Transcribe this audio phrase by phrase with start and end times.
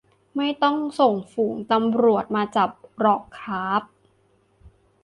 [0.37, 2.69] ไม่ต้องส่งฝูงตำรวจมาจับ
[2.99, 3.81] หรอกค้าบ